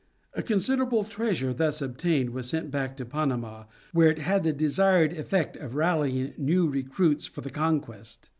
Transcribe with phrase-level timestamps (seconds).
[0.33, 5.13] A considerable treasure thus obtained was sent back to Panama, where it had the desired
[5.13, 8.27] effect of rallying new recruits for the conquest.